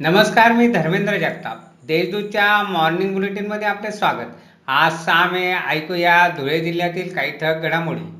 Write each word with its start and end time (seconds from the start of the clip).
नमस्कार 0.00 0.52
मी 0.52 0.68
धर्मेंद्र 0.68 1.16
जगताप. 1.16 1.56
देशदूतच्या 1.86 2.62
मॉर्निंग 2.62 3.14
बुलेटिनमध्ये 3.14 3.68
आपले 3.68 3.90
स्वागत. 3.92 4.26
आज 4.66 4.92
सहा 4.92 5.30
मे 5.30 5.52
ऐकूया 5.52 6.28
धुळे 6.28 6.60
जिल्ह्यातील 6.60 7.14
काही 7.14 7.30
ठळक 7.38 7.62
घडामोडी. 7.62 8.12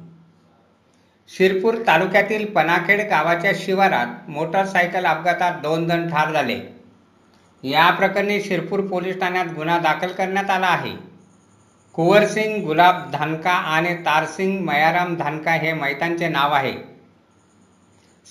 शिरपूर 1.28 1.74
तालुक्यातील 1.86 2.46
पनाखेड 2.46 3.00
गावाच्या 3.00 3.52
शिवारात 3.54 4.30
मोटरसायकल 4.30 5.06
अपघातात 5.06 5.52
दोन 5.52 5.88
जण 5.88 6.08
ठार 6.08 6.32
झाले. 6.32 6.60
या 7.62 7.90
प्रकरणी 7.90 8.42
शिरपूर 8.42 8.80
पोलीस 8.80 9.20
ठाण्यात 9.20 9.46
गुन्हा 9.46 9.78
दाखल 9.78 10.08
करण्यात 10.08 10.50
आला 10.50 10.66
आहे. 10.66 10.92
कुंवरसिंग 11.92 12.64
गुलाब 12.64 13.10
धानका 13.12 13.52
आणि 13.52 13.94
तारसिंग 13.94 14.64
मयाराम 14.64 15.16
धानका 15.16 15.52
हे 15.52 15.72
मैतांचे 15.72 16.28
नाव 16.28 16.52
आहे. 16.52 16.97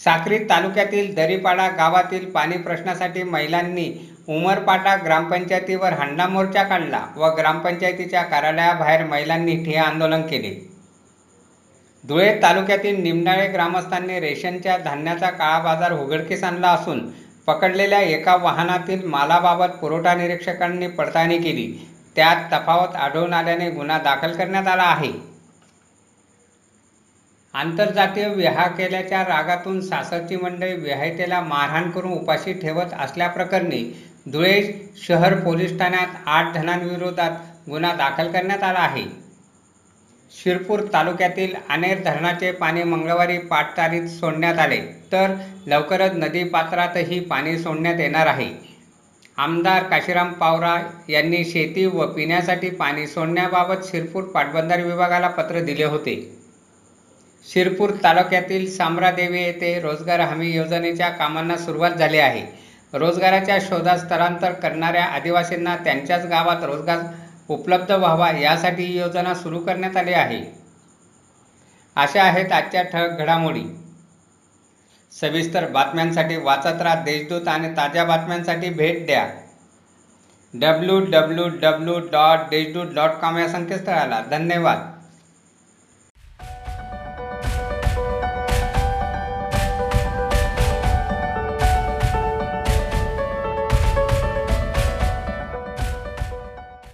साक्री 0.03 0.37
तालुक्यातील 0.39 1.13
दरीपाडा 1.15 1.67
गावातील 1.67 2.29
पाणी 2.31 2.57
प्रश्नासाठी 2.57 3.23
महिलांनी 3.23 3.85
उमरपाटा 4.27 4.95
ग्रामपंचायतीवर 4.95 5.93
हंडा 5.93 6.27
मोर्चा 6.27 6.63
काढला 6.63 7.05
व 7.15 7.29
ग्रामपंचायतीच्या 7.29 8.21
कार्यालयाबाहेर 8.23 9.03
महिलांनी 9.05 9.55
ठिय्या 9.55 9.83
आंदोलन 9.83 10.21
केले. 10.21 10.53
धुळे 12.03 12.33
तालुक्यातील 12.41 13.01
निमडाळे 13.03 13.47
ग्रामस्थांनी 13.47 14.19
रेशनच्या 14.19 14.77
धान्याचा 14.77 15.29
काळा 15.29 15.59
बाजार 15.59 15.93
उघडकीस 15.93 16.43
आणला 16.43 16.67
असून 16.67 16.99
पकडलेल्या 17.47 18.01
एका 18.01 18.35
वाहनातील 18.35 19.05
मालाबाबत 19.05 19.77
पुरवठा 19.81 20.13
निरीक्षकांनी 20.13 20.87
पडताळणी 20.87 21.37
केली. 21.37 21.67
त्यात 22.15 22.51
तफावत 22.53 22.95
आढळून 22.95 23.33
आल्याने 23.33 23.69
गुन्हा 23.69 23.97
दाखल 23.97 24.33
करण्यात 24.33 24.67
आला 24.67 24.83
आहे. 24.83 25.11
आंतरजातीय 27.57 28.27
विवाह 28.29 28.67
केल्याच्या 28.67 29.21
रागातून 29.23 29.79
सासरची 29.81 30.35
मंडळी 30.35 30.73
विवाहितेला 30.73 31.39
मारहाण 31.41 31.89
करून 31.91 32.11
उपाशी 32.13 32.53
ठेवत 32.53 32.93
असल्याप्रकरणी 32.99 33.81
धुळे 34.25 34.61
शहर 34.97 35.35
पोलीस 35.39 35.77
ठाण्यात 35.79 36.27
आठ 36.27 36.53
जणांविरोधात 36.53 37.31
गुन्हा 37.69 37.93
दाखल 37.93 38.31
करण्यात 38.31 38.63
आला 38.63 38.79
आहे. 38.79 39.03
शिरपूर 40.33 40.81
तालुक्यातील 40.93 41.55
अनेर 41.69 42.03
धरणाचे 42.03 42.51
पाणी 42.51 42.83
मंगळवारी 42.83 43.37
पाटतारीत 43.47 44.07
सोडण्यात 44.09 44.59
आले 44.59 44.81
तर 45.11 45.35
लवकरच 45.67 46.15
नदीपात्रातही 46.15 47.19
पाणी 47.21 47.57
सोडण्यात 47.59 47.99
येणार 47.99 48.27
आहे. 48.27 48.49
आमदार 49.37 49.83
काशीराम 49.83 50.33
पावरा 50.33 50.77
यांनी 51.09 51.43
शेती 51.45 51.85
व 51.85 52.05
पिण्यासाठी 52.07 52.69
पाणी 52.71 53.07
सोडण्याबाबत 53.07 53.85
शिरपूर 53.85 54.23
पाटबंधारे 54.25 54.83
विभागाला 54.83 55.27
पत्र 55.29 55.59
दिले 55.61 55.83
होते. 55.85 56.15
शिरपूर 57.43 57.89
तालुक्यातील 58.03 58.75
सामरादेवी 58.75 59.41
येथे 59.43 59.79
रोजगार 59.79 60.19
हमी 60.19 60.51
योजनेच्या 60.51 61.09
कामांना 61.09 61.57
सुरुवात 61.57 61.91
झाली 61.91 62.17
आहे. 62.17 62.67
रोजगाराच्या 62.93 63.57
शोधात 63.61 63.97
स्थलांतर 63.97 64.51
करणाऱ्या 64.51 65.05
आदिवासींना 65.05 65.75
त्यांच्याच 65.75 66.25
गावात 66.25 66.63
रोजगार 66.63 66.97
उपलब्ध 67.47 67.91
व्हावा 67.91 68.31
यासाठी 68.31 68.83
ही 68.83 68.99
योजना 68.99 69.33
सुरू 69.33 69.59
करण्यात 69.59 69.97
आली 69.97 70.13
आहे. 70.13 70.41
अशा 71.95 72.23
आहेत 72.23 72.51
आजच्या 72.51 72.83
ठळक 72.83 73.19
घडामोडी. 73.19 73.63
सविस्तर 75.21 75.67
बातम्यांसाठी 75.67 76.35
वाचत 76.35 76.81
राहा 76.81 76.95
देशदूत 76.95 77.47
आणि 77.47 77.69
ताज्या 77.69 78.03
बातम्यांसाठी 78.03 78.69
भेट 78.69 79.05
द्या. 79.05 79.29
W 80.53 80.99
W 80.99 81.47
W 81.47 81.99
dot 81.99 82.39
Deshdoot 82.49 82.93
dot 82.95 83.09
com 83.09 83.37
या 83.37 83.47
संकेतस्थळाला. 83.47 84.21
धन्यवाद. 84.31 84.96